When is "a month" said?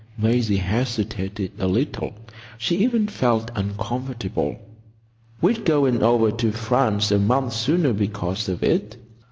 7.11-7.53